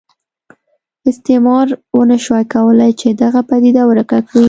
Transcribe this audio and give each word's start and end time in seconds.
استعمار 1.09 1.67
ونه 1.97 2.17
شوای 2.25 2.45
کولای 2.53 2.91
چې 2.99 3.07
دغه 3.23 3.41
پدیده 3.49 3.81
ورکه 3.85 4.17
کړي. 4.27 4.39